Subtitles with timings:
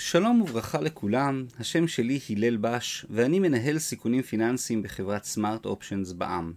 [0.00, 6.52] שלום וברכה לכולם, השם שלי הלל בש, ואני מנהל סיכונים פיננסיים בחברת סמארט אופשנס בע"מ.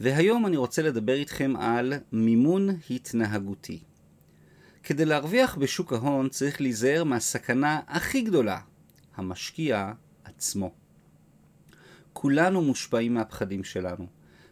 [0.00, 3.80] והיום אני רוצה לדבר איתכם על מימון התנהגותי.
[4.82, 8.60] כדי להרוויח בשוק ההון צריך להיזהר מהסכנה הכי גדולה,
[9.16, 9.92] המשקיע
[10.24, 10.74] עצמו.
[12.12, 14.06] כולנו מושפעים מהפחדים שלנו.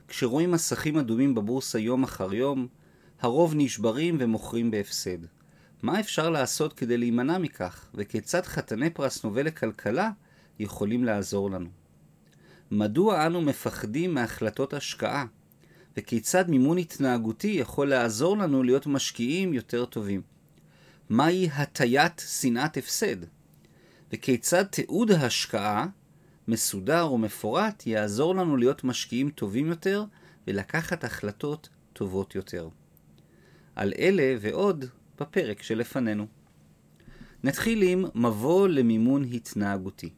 [0.09, 2.67] כשרואים מסכים אדומים בבורסה יום אחר יום,
[3.21, 5.42] הרוב נשברים ומוכרים בהפסד.
[5.83, 10.11] מה אפשר לעשות כדי להימנע מכך, וכיצד חתני פרס נובל לכלכלה
[10.59, 11.69] יכולים לעזור לנו?
[12.71, 15.25] מדוע אנו מפחדים מהחלטות השקעה,
[15.97, 20.23] וכיצד מימון התנהגותי יכול לעזור לנו להיות משקיעים יותר טובים?
[21.09, 23.17] מהי הטיית שנאת הפסד?
[24.13, 25.87] וכיצד תיעוד ההשקעה,
[26.49, 30.05] מסודר ומפורט, יעזור לנו להיות משקיעים טובים יותר
[30.47, 32.69] ולקחת החלטות טובות יותר.
[33.77, 34.85] על אלה ועוד
[35.21, 36.27] בפרק שלפנינו.
[37.45, 40.11] נתחיל עם מבוא למימון התנהגותי.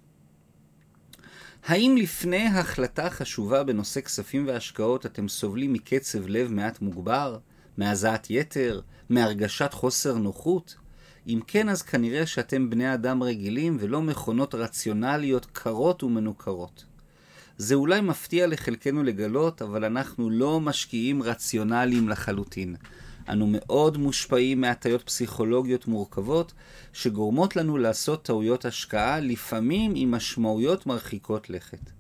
[1.65, 7.39] האם לפני החלטה חשובה בנושא כספים והשקעות אתם סובלים מקצב לב מעט מוגבר,
[7.77, 10.77] מהזעת יתר, מהרגשת חוסר נוחות?
[11.27, 16.85] אם כן, אז כנראה שאתם בני אדם רגילים ולא מכונות רציונליות קרות ומנוכרות.
[17.59, 22.77] זה אולי מפתיע לחלקנו לגלות, אבל אנחנו לא משקיעים רציונליים לחלוטין.
[23.29, 26.53] אנו מאוד מושפעים מהטיות פסיכולוגיות מורכבות,
[26.93, 31.91] שגורמות לנו לעשות טעויות השקעה, לפעמים עם משמעויות מרחיקות לכת.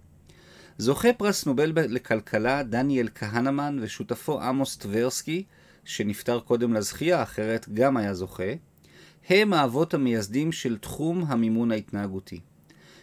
[0.79, 5.45] זוכה פרס נובל לכלכלה דניאל כהנמן ושותפו עמוס טברסקי,
[5.85, 8.53] שנפטר קודם לזכייה, אחרת גם היה זוכה,
[9.29, 12.41] הם האבות המייסדים של תחום המימון ההתנהגותי.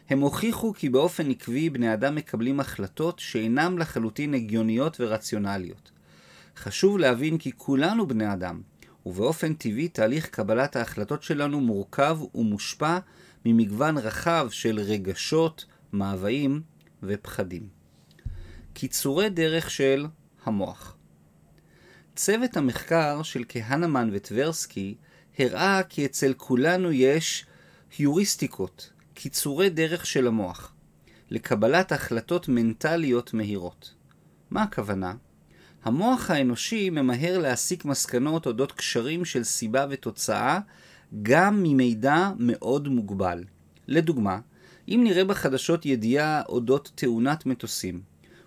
[0.10, 5.92] הם הוכיחו כי באופן עקבי בני אדם מקבלים החלטות שאינם לחלוטין הגיוניות ורציונליות.
[6.62, 8.62] חשוב להבין כי כולנו בני אדם,
[9.06, 13.00] ובאופן טבעי תהליך קבלת ההחלטות שלנו מורכב ומושפע
[13.46, 16.62] ממגוון רחב של רגשות, מאוויים
[17.04, 17.68] ופחדים.
[18.74, 20.08] קיצורי דרך של
[20.46, 20.98] המוח
[22.16, 24.96] צוות המחקר של כהנמן וטברסקי
[25.40, 27.46] הראה כי אצל כולנו יש
[27.98, 30.74] היוריסטיקות, קיצורי דרך של המוח,
[31.30, 33.94] לקבלת החלטות מנטליות מהירות.
[34.52, 35.14] מה הכוונה?
[35.84, 40.60] המוח האנושי ממהר להסיק מסקנות אודות קשרים של סיבה ותוצאה
[41.22, 43.44] גם ממידע מאוד מוגבל.
[43.88, 44.40] לדוגמה,
[44.88, 48.02] אם נראה בחדשות ידיעה אודות תאונת מטוסים,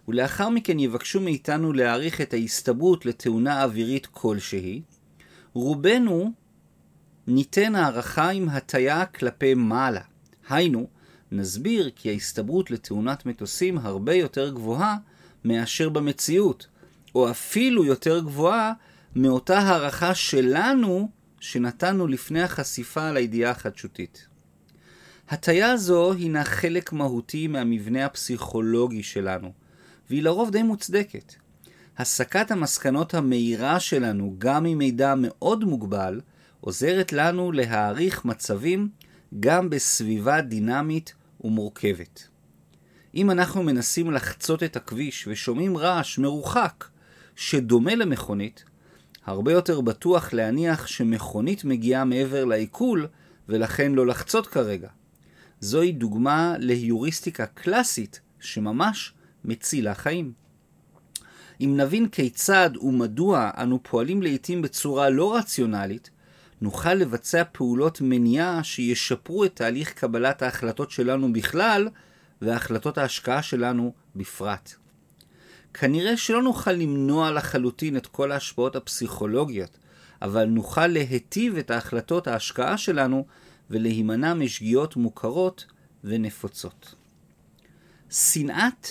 [0.09, 4.83] ולאחר מכן יבקשו מאיתנו להעריך את ההסתברות לתאונה אווירית כלשהי,
[5.53, 6.33] רובנו
[7.27, 10.00] ניתן הערכה עם הטיה כלפי מעלה.
[10.49, 10.87] היינו,
[11.33, 14.97] נסביר כי ההסתברות לתאונת מטוסים הרבה יותר גבוהה
[15.44, 16.67] מאשר במציאות,
[17.14, 18.72] או אפילו יותר גבוהה
[19.16, 21.08] מאותה הערכה שלנו
[21.41, 24.26] שנתנו לפני החשיפה לידיעה החדשותית.
[25.28, 29.52] הטיה זו הינה חלק מהותי מהמבנה הפסיכולוגי שלנו,
[30.10, 31.34] והיא לרוב די מוצדקת.
[31.98, 36.20] הסקת המסקנות המהירה שלנו, גם עם מידע מאוד מוגבל,
[36.60, 38.88] עוזרת לנו להעריך מצבים
[39.41, 42.28] גם בסביבה דינמית ומורכבת.
[43.14, 46.84] אם אנחנו מנסים לחצות את הכביש ושומעים רעש מרוחק
[47.37, 48.65] שדומה למכונית,
[49.27, 53.06] הרבה יותר בטוח להניח שמכונית מגיעה מעבר לעיכול
[53.49, 54.89] ולכן לא לחצות כרגע.
[55.61, 59.12] זוהי דוגמה להיוריסטיקה קלאסית שממש
[59.44, 60.33] מצילה חיים.
[61.61, 66.11] אם נבין כיצד ומדוע אנו פועלים לעיתים בצורה לא רציונלית,
[66.61, 71.89] נוכל לבצע פעולות מניעה שישפרו את תהליך קבלת ההחלטות שלנו בכלל
[72.43, 74.75] והחלטות ההשקעה שלנו בפרט.
[75.75, 79.79] כנראה שלא נוכל למנוע לחלוטין את כל ההשפעות הפסיכולוגיות,
[80.23, 83.27] אבל נוכל להיטיב את ההחלטות ההשקעה שלנו
[83.71, 85.65] ולהימנע משגיאות מוכרות
[86.05, 86.95] ונפוצות.
[88.11, 88.89] שנאת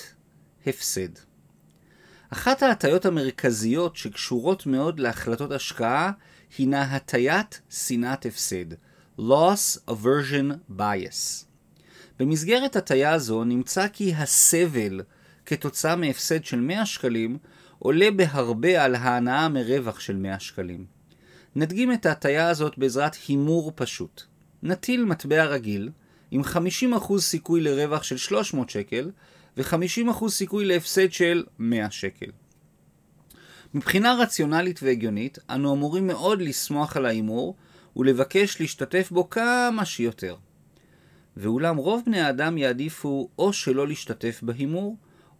[0.67, 1.09] הפסד
[2.29, 6.11] אחת ההטיות המרכזיות שקשורות מאוד להחלטות השקעה
[6.57, 8.73] הינה הטיית שנאת הפסד,
[9.19, 11.45] loss aversion bias.
[12.19, 15.01] במסגרת הטיה זו נמצא כי הסבל
[15.45, 17.37] כתוצאה מהפסד של 100 שקלים
[17.79, 20.85] עולה בהרבה על ההנאה מרווח של 100 שקלים.
[21.55, 24.23] נדגים את ההטיה הזאת בעזרת הימור פשוט.
[24.63, 25.89] נטיל מטבע רגיל
[26.31, 29.11] עם 50% סיכוי לרווח של 300 שקל
[29.57, 32.31] ו-50% סיכוי להפסד של 100 שקל.
[33.73, 37.55] מבחינה רציונלית והגיונית, אנו אמורים מאוד לשמוח על ההימור
[37.95, 40.35] ולבקש להשתתף בו כמה שיותר.
[41.37, 44.97] ואולם רוב בני האדם יעדיפו או שלא להשתתף בהימור,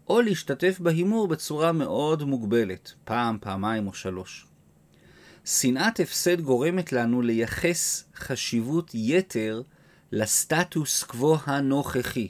[0.10, 4.46] או להשתתף בהימור בצורה מאוד מוגבלת, פעם, פעמיים או שלוש.
[5.46, 9.62] שנאת הפסד גורמת לנו לייחס חשיבות יתר
[10.12, 12.28] לסטטוס קוו הנוכחי,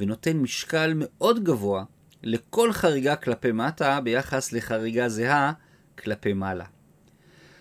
[0.00, 1.84] ונותן משקל מאוד גבוה
[2.22, 5.52] לכל חריגה כלפי מטה ביחס לחריגה זהה
[5.98, 6.64] כלפי מעלה.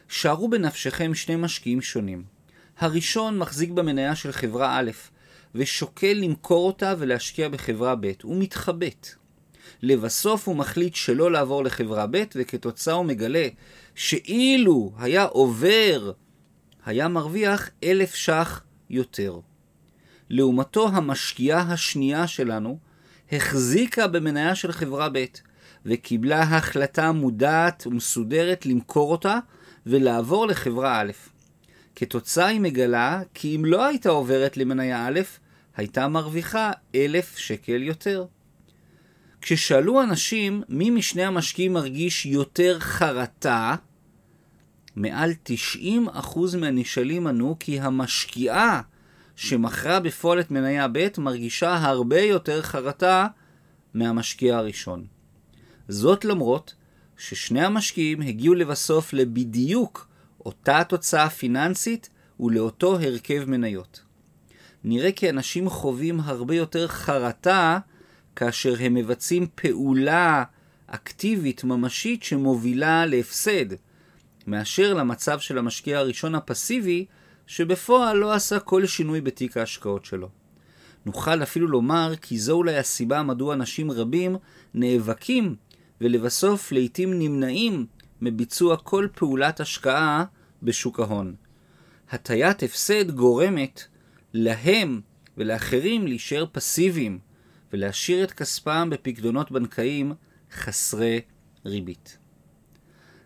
[0.07, 2.23] שערו בנפשכם שני משקיעים שונים.
[2.77, 4.91] הראשון מחזיק במניה של חברה א',
[5.55, 8.11] ושוקל למכור אותה ולהשקיע בחברה ב'.
[8.23, 9.18] הוא מתחבט.
[9.81, 13.47] לבסוף הוא מחליט שלא לעבור לחברה ב', וכתוצאה הוא מגלה
[13.95, 16.11] שאילו היה עובר,
[16.85, 19.39] היה מרוויח אלף ש"ח יותר.
[20.29, 22.79] לעומתו המשקיעה השנייה שלנו
[23.31, 25.25] החזיקה במניה של חברה ב',
[25.85, 29.39] וקיבלה החלטה מודעת ומסודרת למכור אותה
[29.85, 31.11] ולעבור לחברה א'.
[31.95, 35.19] כתוצאה היא מגלה כי אם לא הייתה עוברת למניה א',
[35.77, 38.25] הייתה מרוויחה אלף שקל יותר.
[39.41, 43.75] כששאלו אנשים מי משני המשקיעים מרגיש יותר חרטה,
[44.95, 45.31] מעל
[46.07, 48.81] 90% מהנשאלים ענו כי המשקיעה
[49.35, 53.27] שמכרה בפועל את מניה ב' מרגישה הרבה יותר חרטה
[53.93, 55.05] מהמשקיע הראשון.
[55.87, 56.73] זאת למרות
[57.17, 60.07] ששני המשקיעים הגיעו לבסוף לבדיוק
[60.45, 62.09] אותה תוצאה פיננסית
[62.39, 64.01] ולאותו הרכב מניות.
[64.83, 67.79] נראה כי אנשים חווים הרבה יותר חרטה
[68.35, 70.43] כאשר הם מבצעים פעולה
[70.87, 73.65] אקטיבית ממשית שמובילה להפסד,
[74.47, 77.05] מאשר למצב של המשקיע הראשון הפסיבי,
[77.47, 80.29] שבפועל לא עשה כל שינוי בתיק ההשקעות שלו.
[81.05, 84.35] נוכל אפילו לומר כי זו אולי הסיבה מדוע אנשים רבים
[84.73, 85.55] נאבקים
[86.01, 87.85] ולבסוף לעתים נמנעים
[88.21, 90.23] מביצוע כל פעולת השקעה
[90.63, 91.35] בשוק ההון.
[92.09, 93.83] הטיית הפסד גורמת
[94.33, 95.01] להם
[95.37, 97.19] ולאחרים להישאר פסיביים
[97.73, 100.13] ולהשאיר את כספם בפקדונות בנקאיים
[100.51, 101.21] חסרי
[101.65, 102.17] ריבית.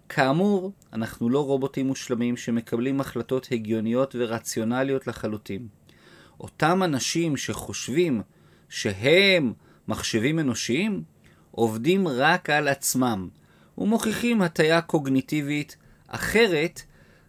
[0.09, 5.67] כאמור, אנחנו לא רובוטים מושלמים שמקבלים החלטות הגיוניות ורציונליות לחלוטין.
[6.39, 8.21] אותם אנשים שחושבים
[8.69, 9.53] שהם
[9.87, 11.03] מחשבים אנושיים,
[11.51, 13.29] עובדים רק על עצמם,
[13.77, 16.81] ומוכיחים הטיה קוגניטיבית אחרת,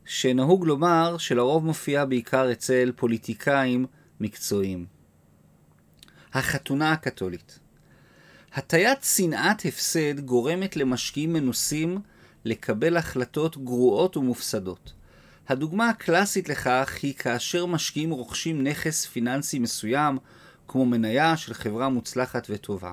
[0.05, 3.87] שנהוג לומר שלרוב מופיעה בעיקר אצל פוליטיקאים
[4.21, 4.94] מקצועיים.
[6.35, 7.59] החתונה הקתולית
[8.55, 11.99] הטיית שנאת הפסד גורמת למשקיעים מנוסים
[12.45, 14.93] לקבל החלטות גרועות ומופסדות.
[15.49, 20.19] הדוגמה הקלאסית לכך היא כאשר משקיעים רוכשים נכס פיננסי מסוים,
[20.69, 22.93] כמו מניה של חברה מוצלחת וטובה.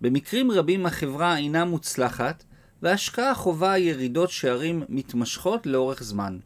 [0.00, 2.44] במקרים רבים החברה אינה מוצלחת,
[2.82, 6.38] וההשקעה חווה ירידות שערים מתמשכות לאורך זמן.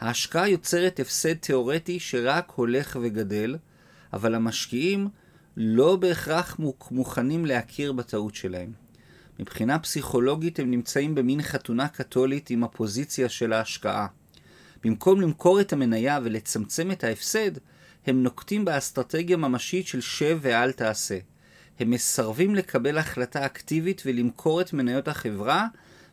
[0.00, 3.56] ההשקעה יוצרת הפסד תאורטי שרק הולך וגדל,
[4.12, 5.08] אבל המשקיעים
[5.56, 6.56] לא בהכרח
[6.90, 8.72] מוכנים להכיר בטעות שלהם.
[9.38, 14.06] מבחינה פסיכולוגית הם נמצאים במין חתונה קתולית עם הפוזיציה של ההשקעה.
[14.84, 17.50] במקום למכור את המניה ולצמצם את ההפסד,
[18.06, 21.18] הם נוקטים באסטרטגיה ממשית של שב ואל תעשה.
[21.78, 25.66] הם מסרבים לקבל החלטה אקטיבית ולמכור את מניות החברה,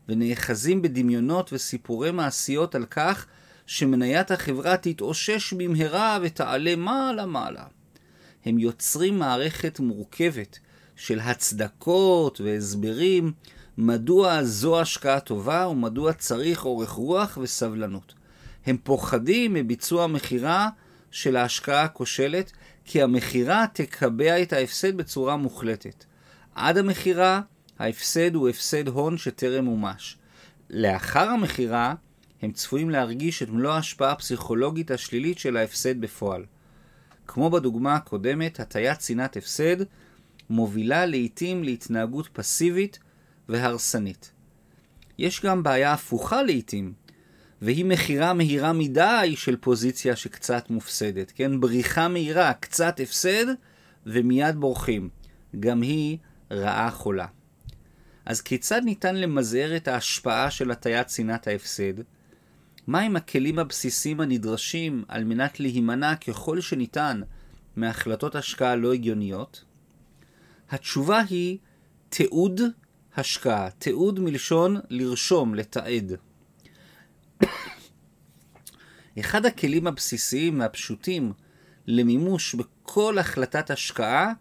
[0.09, 3.25] ונאחזים בדמיונות וסיפורי מעשיות על כך
[3.65, 7.63] שמניית החברה תתאושש במהרה ותעלה מעלה-מעלה.
[8.47, 10.59] הם יוצרים מערכת מורכבת
[10.95, 13.33] של הצדקות והסברים
[13.77, 18.13] מדוע זו השקעה טובה ומדוע צריך אורך רוח וסבלנות.
[18.65, 20.69] הם פוחדים מביצוע מכירה
[21.11, 22.51] של ההשקעה הכושלת,
[22.85, 26.05] כי המכירה תקבע את ההפסד בצורה מוחלטת.
[26.55, 27.41] עד המכירה,
[27.79, 30.17] ההפסד הוא הפסד הון שטרם מומש.
[30.69, 31.93] לאחר המכירה,
[32.41, 36.43] הם צפויים להרגיש את מלוא ההשפעה הפסיכולוגית השלילית של ההפסד בפועל.
[37.27, 39.77] כמו בדוגמה הקודמת, הטיית שנאת הפסד
[40.49, 42.99] מובילה לעתים להתנהגות פסיבית
[43.49, 44.31] והרסנית.
[45.17, 46.93] יש גם בעיה הפוכה לעתים,
[47.61, 51.59] והיא מכירה מהירה מדי של פוזיציה שקצת מופסדת, כן?
[51.59, 53.45] בריחה מהירה, קצת הפסד,
[54.05, 55.09] ומיד בורחים.
[55.59, 56.17] גם היא
[56.51, 57.25] רעה חולה.
[58.25, 61.93] אז כיצד ניתן למזער את ההשפעה של הטיית שנאת ההפסד?
[62.87, 67.21] מהם הכלים הבסיסיים הנדרשים על מנת להימנע ככל שניתן
[67.75, 69.63] מהחלטות השקעה לא הגיוניות?
[70.69, 71.57] התשובה היא
[72.09, 72.61] תיעוד
[73.15, 73.69] השקעה.
[73.69, 76.11] תיעוד מלשון לרשום, לתעד.
[79.19, 81.33] אחד הכלים הבסיסיים והפשוטים
[81.87, 84.33] למימוש בכל החלטת השקעה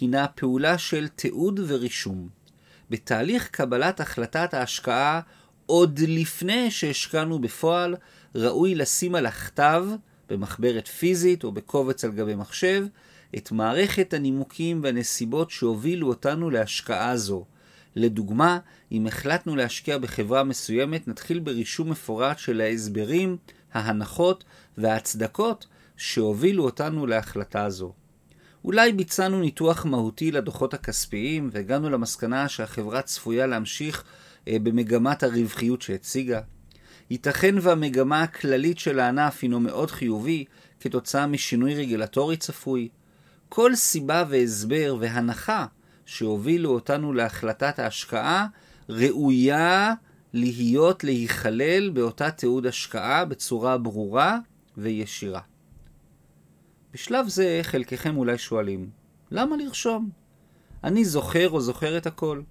[0.00, 2.28] הינה פעולה של תיעוד ורישום.
[2.90, 5.20] בתהליך קבלת החלטת ההשקעה
[5.66, 7.96] עוד לפני שהשקענו בפועל,
[8.34, 9.86] ראוי לשים על הכתב,
[10.28, 12.86] במחברת פיזית או בקובץ על גבי מחשב,
[13.36, 17.44] את מערכת הנימוקים והנסיבות שהובילו אותנו להשקעה זו.
[17.96, 18.58] לדוגמה,
[18.92, 23.36] אם החלטנו להשקיע בחברה מסוימת, נתחיל ברישום מפורט של ההסברים,
[23.72, 24.44] ההנחות
[24.78, 25.66] וההצדקות
[25.96, 27.92] שהובילו אותנו להחלטה זו.
[28.64, 34.04] אולי ביצענו ניתוח מהותי לדוחות הכספיים והגענו למסקנה שהחברה צפויה להמשיך
[34.48, 36.40] במגמת הרווחיות שהציגה.
[37.10, 40.44] ייתכן והמגמה הכללית של הענף הינו מאוד חיובי
[40.80, 42.88] כתוצאה משינוי רגולטורי צפוי.
[43.48, 45.66] כל סיבה והסבר והנחה
[46.06, 48.46] שהובילו אותנו להחלטת ההשקעה
[48.88, 49.94] ראויה
[50.32, 54.38] להיות להיכלל באותה תיעוד השקעה בצורה ברורה
[54.76, 55.40] וישירה.
[56.92, 58.90] בשלב זה חלקכם אולי שואלים,
[59.30, 60.10] למה לרשום?
[60.84, 62.42] אני זוכר או זוכר את הכל.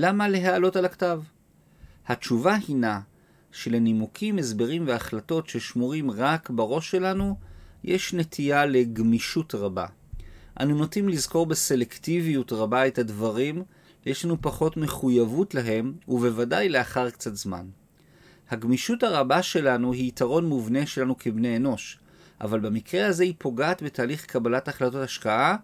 [0.00, 1.22] למה להעלות על הכתב?
[2.06, 3.00] התשובה הינה
[3.52, 7.36] שלנימוקים, הסברים והחלטות ששמורים רק בראש שלנו,
[7.84, 9.86] יש נטייה לגמישות רבה.
[10.60, 13.62] אנו נוטים לזכור בסלקטיביות רבה את הדברים,
[14.06, 17.66] ויש לנו פחות מחויבות להם, ובוודאי לאחר קצת זמן.
[18.50, 21.98] הגמישות הרבה שלנו היא יתרון מובנה שלנו כבני אנוש,
[22.40, 25.56] אבל במקרה הזה היא פוגעת בתהליך קבלת החלטות השקעה,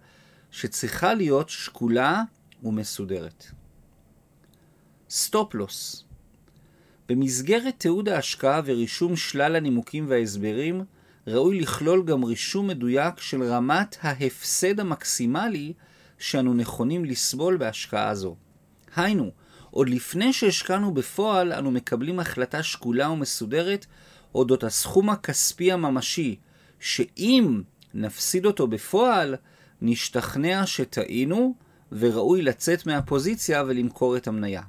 [0.51, 2.23] שצריכה להיות שקולה
[2.63, 3.45] ומסודרת.
[5.11, 6.05] stop-loss
[7.09, 10.85] במסגרת תיעוד ההשקעה ורישום שלל הנימוקים וההסברים,
[11.27, 15.73] ראוי לכלול גם רישום מדויק של רמת ההפסד המקסימלי
[16.19, 18.37] שאנו נכונים לסבול בהשקעה זו.
[18.97, 19.31] היינו,
[19.71, 23.87] עוד לפני שהשקענו בפועל, אנו מקבלים החלטה שקולה ומסודרת
[24.35, 26.37] אודות הסכום הכספי הממשי,
[26.81, 27.63] שאם
[27.95, 29.37] נפסיד אותו בפועל,
[29.83, 31.55] נשתכנע שטעינו
[31.93, 34.63] וראוי לצאת מהפוזיציה ולמכור את המניה.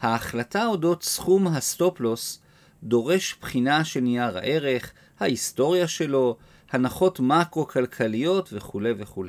[0.00, 2.40] ההחלטה אודות סכום ה stop-loss
[2.82, 6.36] דורש בחינה של נייר הערך, ההיסטוריה שלו,
[6.70, 9.24] הנחות מקרו-כלכליות וכו' וכו'.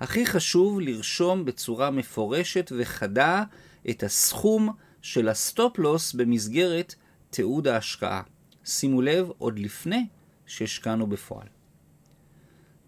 [0.00, 3.42] הכי חשוב לרשום בצורה מפורשת וחדה
[3.90, 4.72] את הסכום
[5.02, 6.94] של ה stop-loss במסגרת
[7.30, 8.22] תיעוד ההשקעה.
[8.64, 10.06] שימו לב, עוד לפני
[10.46, 11.46] שהשקענו בפועל.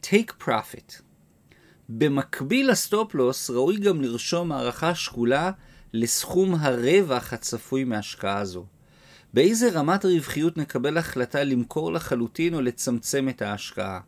[0.02, 1.02] Take profit
[1.88, 5.50] במקביל לסטופ-לוס ראוי גם לרשום הערכה שקולה
[5.96, 8.64] לסכום הרווח הצפוי מהשקעה זו.
[9.34, 14.00] באיזה רמת רווחיות נקבל החלטה למכור לחלוטין או לצמצם את ההשקעה.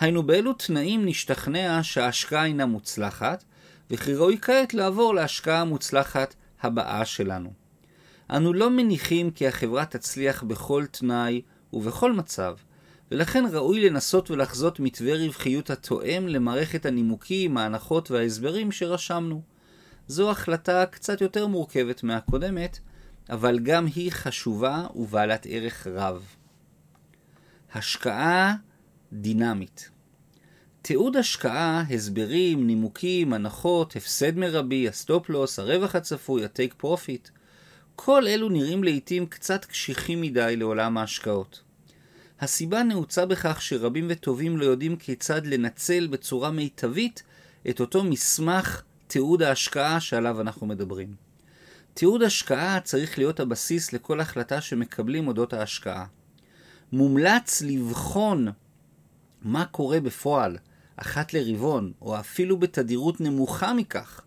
[0.00, 3.44] היינו באילו תנאים נשתכנע שההשקעה אינה מוצלחת,
[3.90, 7.52] וכי ראוי כעת לעבור להשקעה המוצלחת הבאה שלנו.
[8.30, 11.42] אנו לא מניחים כי החברה תצליח בכל תנאי
[11.72, 12.56] ובכל מצב,
[13.10, 19.55] ולכן ראוי לנסות ולחזות מתווה רווחיות התואם למערכת הנימוקים, ההנחות וההסברים שרשמנו.
[20.08, 22.78] זו החלטה קצת יותר מורכבת מהקודמת,
[23.30, 26.24] אבל גם היא חשובה ובעלת ערך רב.
[27.74, 28.54] השקעה
[29.12, 29.90] דינמית
[30.86, 37.28] תיעוד השקעה, הסברים, נימוקים, הנחות, הפסד מרבי, ה stop-loss, הרווח הצפוי, ה take profit,
[37.96, 41.62] כל אלו נראים לעיתים קצת קשיחים מדי לעולם ההשקעות.
[42.40, 47.22] הסיבה נעוצה בכך שרבים וטובים לא יודעים כיצד לנצל בצורה מיטבית
[47.70, 51.14] את אותו מסמך תיעוד ההשקעה שעליו אנחנו מדברים.
[51.94, 56.06] תיעוד השקעה צריך להיות הבסיס לכל החלטה שמקבלים אודות ההשקעה.
[56.92, 58.48] מומלץ לבחון
[59.42, 60.58] מה קורה בפועל,
[60.96, 64.20] אחת לרבעון, או אפילו בתדירות נמוכה מכך,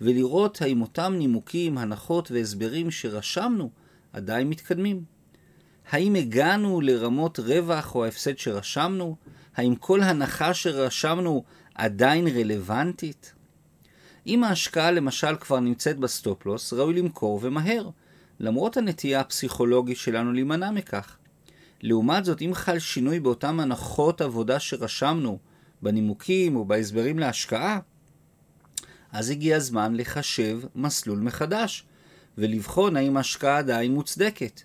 [0.00, 3.70] ולראות האם אותם נימוקים, הנחות והסברים שרשמנו
[4.12, 5.04] עדיין מתקדמים.
[5.90, 9.16] האם הגענו לרמות רווח או ההפסד שרשמנו?
[9.56, 13.34] האם כל הנחה שרשמנו עדיין רלוונטית?
[14.26, 17.90] אם ההשקעה למשל כבר נמצאת בסטופלוס, ראוי למכור ומהר,
[18.40, 21.16] למרות הנטייה הפסיכולוגית שלנו להימנע מכך.
[21.80, 25.38] לעומת זאת, אם חל שינוי באותן הנחות עבודה שרשמנו,
[25.82, 27.78] בנימוקים או בהסברים להשקעה,
[29.12, 31.84] אז הגיע הזמן לחשב מסלול מחדש,
[32.38, 34.62] ולבחון האם ההשקעה עדיין מוצדקת.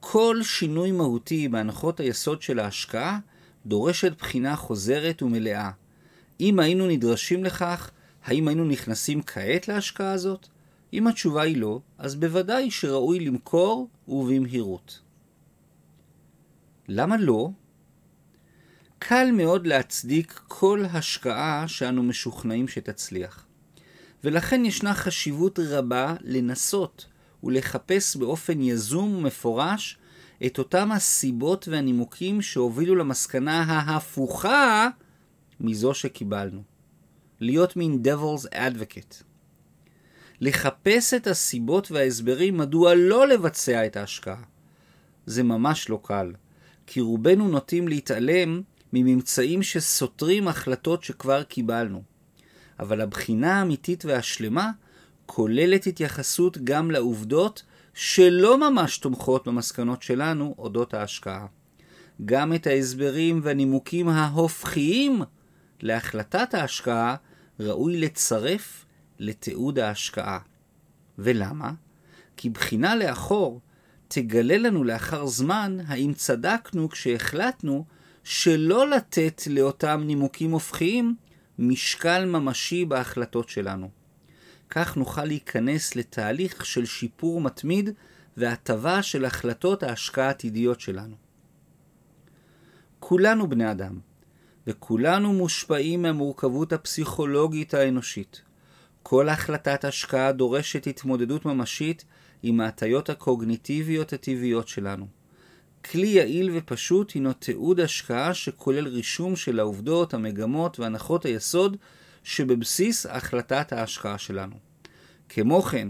[0.00, 3.18] כל שינוי מהותי בהנחות היסוד של ההשקעה
[3.66, 5.70] דורשת בחינה חוזרת ומלאה.
[6.40, 7.90] אם היינו נדרשים לכך,
[8.24, 10.48] האם היינו נכנסים כעת להשקעה הזאת?
[10.92, 15.00] אם התשובה היא לא, אז בוודאי שראוי למכור ובמהירות.
[16.88, 17.50] למה לא?
[18.98, 23.46] קל מאוד להצדיק כל השקעה שאנו משוכנעים שתצליח.
[24.24, 27.06] ולכן ישנה חשיבות רבה לנסות
[27.44, 29.98] ולחפש באופן יזום ומפורש
[30.46, 34.88] את אותם הסיבות והנימוקים שהובילו למסקנה ההפוכה
[35.60, 36.71] מזו שקיבלנו.
[37.42, 39.22] להיות מין devil's advocate.
[40.40, 44.42] לחפש את הסיבות וההסברים מדוע לא לבצע את ההשקעה.
[45.26, 46.32] זה ממש לא קל,
[46.86, 52.02] כי רובנו נוטים להתעלם מממצאים שסותרים החלטות שכבר קיבלנו.
[52.80, 54.70] אבל הבחינה האמיתית והשלמה
[55.26, 57.62] כוללת התייחסות גם לעובדות
[57.94, 61.46] שלא ממש תומכות במסקנות שלנו אודות ההשקעה.
[62.24, 65.22] גם את ההסברים והנימוקים ההופכיים
[65.80, 67.16] להחלטת ההשקעה
[67.60, 68.84] ראוי לצרף
[69.18, 70.38] לתיעוד ההשקעה.
[71.18, 71.72] ולמה?
[72.36, 73.60] כי בחינה לאחור
[74.08, 77.84] תגלה לנו לאחר זמן האם צדקנו כשהחלטנו
[78.24, 81.14] שלא לתת לאותם נימוקים הופכיים
[81.58, 83.90] משקל ממשי בהחלטות שלנו.
[84.70, 87.90] כך נוכל להיכנס לתהליך של שיפור מתמיד
[88.36, 91.16] והטבה של החלטות ההשקעה העתידיות שלנו.
[93.00, 93.98] כולנו בני אדם,
[94.66, 98.42] וכולנו מושפעים מהמורכבות הפסיכולוגית האנושית.
[99.02, 102.04] כל החלטת השקעה דורשת התמודדות ממשית
[102.42, 105.06] עם ההטיות הקוגניטיביות הטבעיות שלנו.
[105.84, 111.76] כלי יעיל ופשוט הינו תיעוד השקעה שכולל רישום של העובדות, המגמות והנחות היסוד
[112.24, 114.56] שבבסיס החלטת ההשקעה שלנו.
[115.28, 115.88] כמו כן,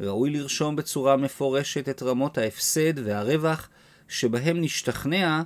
[0.00, 3.68] ראוי לרשום בצורה מפורשת את רמות ההפסד והרווח
[4.08, 5.42] שבהם נשתכנע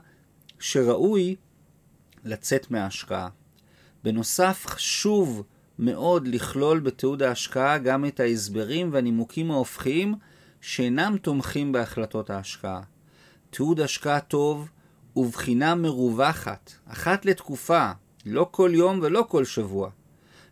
[0.58, 1.36] שראוי
[2.24, 3.28] לצאת מההשקעה.
[4.04, 5.42] בנוסף, חשוב
[5.78, 10.14] מאוד לכלול בתיעוד ההשקעה גם את ההסברים והנימוקים ההופכיים
[10.60, 12.80] שאינם תומכים בהחלטות ההשקעה.
[13.50, 14.68] תיעוד השקעה טוב
[15.16, 17.90] ובחינה מרווחת, אחת לתקופה,
[18.26, 19.90] לא כל יום ולא כל שבוע,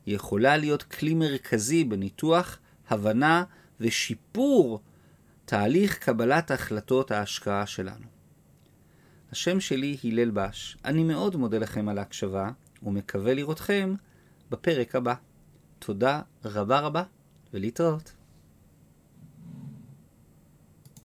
[0.06, 2.58] יכולה להיות כלי מרכזי בניתוח,
[2.88, 3.44] הבנה
[3.80, 4.80] ושיפור
[5.44, 8.19] תהליך קבלת החלטות ההשקעה שלנו.
[9.32, 12.50] השם שלי הלל בש, אני מאוד מודה לכם על ההקשבה
[12.82, 13.94] ומקווה לראותכם
[14.50, 15.14] בפרק הבא.
[15.78, 17.02] תודה רבה רבה
[17.54, 18.19] ולהתראות.